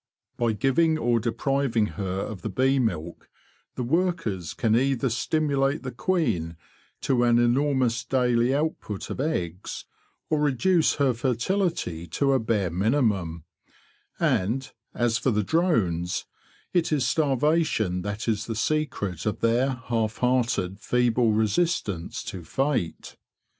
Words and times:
By 0.35 0.53
giving 0.53 0.97
or 0.97 1.19
depriv 1.19 1.75
ing 1.75 1.85
her 1.93 2.21
of 2.21 2.41
the 2.41 2.49
bee 2.49 2.79
milk, 2.79 3.29
the 3.75 3.83
workers 3.83 4.55
can 4.55 4.75
either 4.75 5.11
stim 5.11 5.47
ulate 5.49 5.83
the 5.83 5.91
queen 5.91 6.57
to 7.01 7.23
an 7.23 7.37
enormous 7.37 8.03
daily 8.03 8.51
output 8.51 9.11
of 9.11 9.19
eggs 9.19 9.85
or 10.27 10.39
reduce 10.41 10.95
her 10.95 11.13
fertility 11.13 12.07
to 12.07 12.33
a 12.33 12.39
bare 12.39 12.71
minimum; 12.71 13.43
and, 14.19 14.71
as 14.95 15.19
for 15.19 15.29
the 15.29 15.43
drones, 15.43 16.25
it 16.73 16.91
is 16.91 17.05
starvation 17.07 18.01
that 18.01 18.27
is 18.27 18.47
the 18.47 18.55
secret 18.55 19.27
of 19.27 19.41
their 19.41 19.69
half 19.69 20.17
hearted, 20.17 20.79
feeble 20.79 21.31
resistance 21.31 22.23
to 22.23 22.43
fate. 22.43 23.17